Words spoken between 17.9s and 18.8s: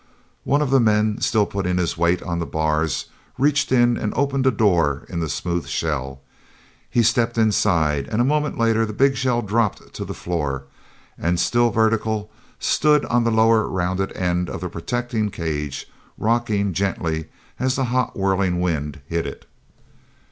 hot whirling